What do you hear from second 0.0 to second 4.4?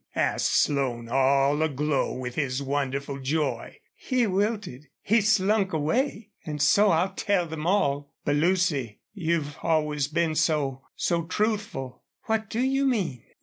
asked Slone, all aglow with his wonderful joy. "He